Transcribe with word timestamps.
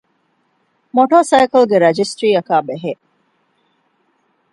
މޮޓޯސައިކަލްގެ 0.95 1.77
ރަޖިސްޓަރީއަކާބެހޭ 1.85 2.91